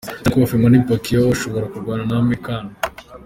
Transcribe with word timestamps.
Iteramakofe: 0.19 0.53
Manny 0.61 0.79
Pacquiao 0.87 1.29
ashobora 1.35 1.69
kurwana 1.71 2.03
na 2.09 2.15
Amir 2.21 2.39
Khan. 2.45 2.65